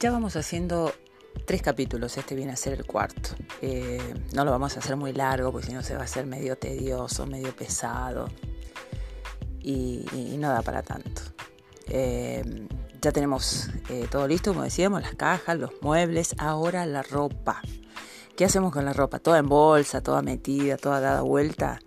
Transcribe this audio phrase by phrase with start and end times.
[0.00, 0.92] Ya vamos haciendo
[1.44, 3.30] tres capítulos, este viene a ser el cuarto.
[3.60, 6.24] Eh, no lo vamos a hacer muy largo porque si no se va a hacer
[6.24, 8.28] medio tedioso, medio pesado
[9.60, 10.06] y,
[10.38, 11.22] no da para tanto.
[11.88, 12.68] Eh,
[13.02, 17.60] ya tenemos eh, todo listo, como decíamos, las cajas, los muebles, ahora la ropa.
[18.36, 19.18] ¿Qué hacemos con la ropa?
[19.18, 21.80] Toda en bolsa, toda metida, toda dada vuelta.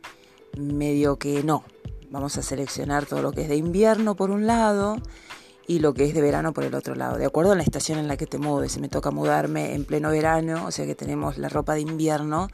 [0.57, 1.63] Medio que no.
[2.09, 4.97] Vamos a seleccionar todo lo que es de invierno por un lado
[5.71, 7.97] y lo que es de verano por el otro lado, de acuerdo a la estación
[7.97, 8.73] en la que te mudes.
[8.73, 12.49] Si me toca mudarme en pleno verano, o sea que tenemos la ropa de invierno,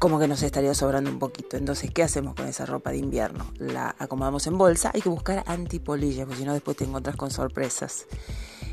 [0.00, 1.56] como que nos estaría sobrando un poquito.
[1.56, 3.46] Entonces, ¿qué hacemos con esa ropa de invierno?
[3.58, 7.30] La acomodamos en bolsa, hay que buscar antipolillas, porque si no después te encuentras con
[7.30, 8.06] sorpresas.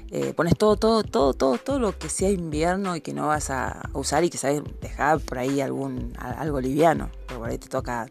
[0.09, 3.51] Eh, pones todo, todo, todo, todo, todo lo que sea invierno y que no vas
[3.51, 7.67] a usar y que sabes dejar por ahí algún, algo liviano, porque por ahí te
[7.67, 8.07] toca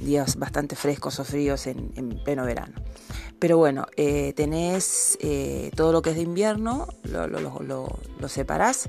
[0.00, 2.74] días bastante frescos o fríos en, en pleno verano.
[3.40, 8.28] Pero bueno, eh, tenés eh, todo lo que es de invierno, lo, lo, lo, lo,
[8.28, 8.86] separás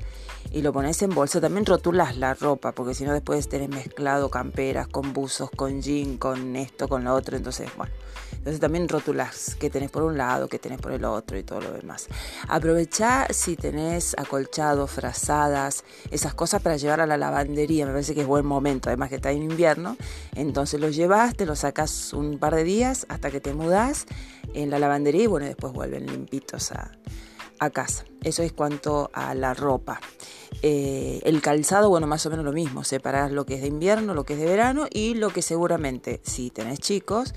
[0.51, 1.39] y lo pones en bolsa.
[1.39, 6.17] También rotulas la ropa, porque si no después tenés mezclado camperas con buzos, con jean,
[6.17, 7.37] con esto, con lo otro.
[7.37, 7.93] Entonces, bueno,
[8.41, 11.61] entonces también rotulas que tenés por un lado, que tenés por el otro y todo
[11.61, 12.07] lo demás.
[12.47, 17.85] Aprovechá si tenés acolchados, frazadas, esas cosas para llevar a la lavandería.
[17.85, 19.95] Me parece que es buen momento, además que está en invierno.
[20.33, 24.07] Entonces los llevas, te los sacas un par de días hasta que te mudás
[24.55, 26.89] en la lavandería y bueno, después vuelven limpitos a,
[27.73, 28.05] casa.
[28.23, 30.01] Eso es cuanto a la ropa.
[30.63, 32.83] Eh, el calzado, bueno, más o menos lo mismo.
[32.83, 36.21] Separás lo que es de invierno, lo que es de verano y lo que seguramente,
[36.23, 37.35] si tenés chicos,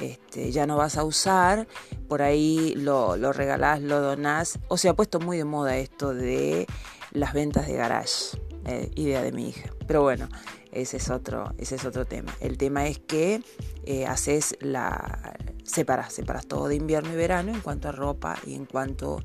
[0.00, 1.66] este, ya no vas a usar,
[2.08, 4.58] por ahí lo, lo regalás, lo donás.
[4.68, 6.66] O se ha puesto muy de moda esto de
[7.12, 9.70] las ventas de garage, eh, idea de mi hija.
[9.86, 10.28] Pero bueno,
[10.72, 12.34] ese es otro, ese es otro tema.
[12.40, 13.42] El tema es que
[13.84, 18.54] eh, haces la, separas, separas todo de invierno y verano en cuanto a ropa y
[18.54, 19.22] en cuanto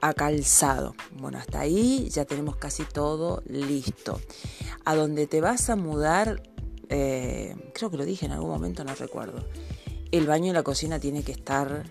[0.00, 0.94] a calzado.
[1.12, 4.20] Bueno, hasta ahí ya tenemos casi todo listo.
[4.84, 6.42] A donde te vas a mudar,
[6.88, 9.46] eh, creo que lo dije en algún momento, no recuerdo.
[10.14, 11.90] El baño y la cocina tiene que estar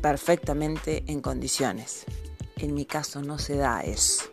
[0.00, 2.04] perfectamente en condiciones.
[2.56, 4.26] En mi caso no se da eso.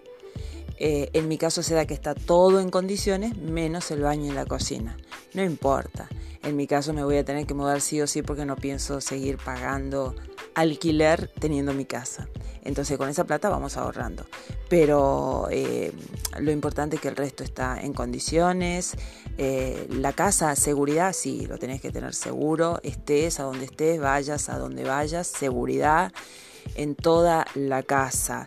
[0.78, 4.36] Eh, en mi caso se da que está todo en condiciones, menos el baño y
[4.36, 4.96] la cocina.
[5.34, 6.08] No importa.
[6.44, 9.02] En mi caso me voy a tener que mudar sí o sí porque no pienso
[9.02, 10.14] seguir pagando
[10.54, 12.30] alquiler teniendo mi casa.
[12.66, 14.26] Entonces con esa plata vamos ahorrando.
[14.68, 15.94] Pero eh,
[16.40, 18.96] lo importante es que el resto está en condiciones.
[19.38, 22.80] Eh, la casa, seguridad, sí, lo tenés que tener seguro.
[22.84, 26.12] Estés a donde estés, vayas a donde vayas, seguridad
[26.76, 28.46] en toda la casa.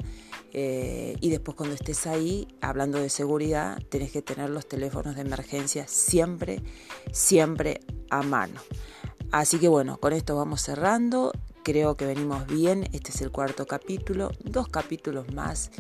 [0.53, 5.23] Eh, y después cuando estés ahí, hablando de seguridad, tenés que tener los teléfonos de
[5.23, 6.61] emergencia siempre,
[7.13, 7.81] siempre
[8.11, 8.61] a mano.
[9.31, 11.33] Así que bueno, con esto vamos cerrando.
[11.63, 12.89] Creo que venimos bien.
[12.93, 14.31] Este es el cuarto capítulo.
[14.45, 15.71] Dos capítulos más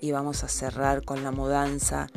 [0.00, 2.08] y vamos a cerrar con la mudanza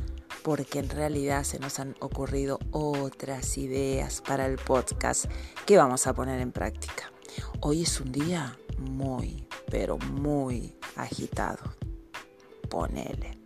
[0.44, 5.25] porque en realidad se nos han ocurrido otras ideas para el podcast
[5.66, 7.12] que vamos a poner en práctica.
[7.62, 11.75] Hoy es un día muy, pero muy agitado
[12.75, 13.44] ponele.